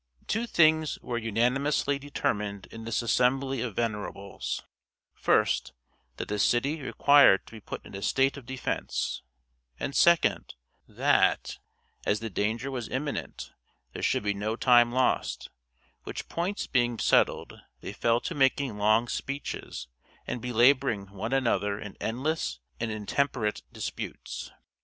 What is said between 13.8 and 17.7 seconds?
there should be no time lost; which points being settled,